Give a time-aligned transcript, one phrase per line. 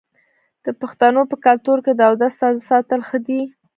[0.65, 3.41] د پښتنو په کلتور کې د اودس تازه ساتل ښه دي.